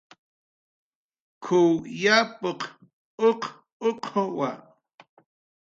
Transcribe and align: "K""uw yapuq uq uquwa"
"K""uw 1.43 1.73
yapuq 2.01 2.61
uq 3.29 3.41
uquwa" 3.89 4.49